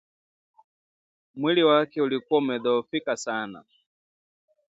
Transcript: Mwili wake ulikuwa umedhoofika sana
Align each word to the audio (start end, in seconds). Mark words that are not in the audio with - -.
Mwili 1.35 1.63
wake 1.63 2.01
ulikuwa 2.01 2.39
umedhoofika 2.39 3.17
sana 3.17 3.63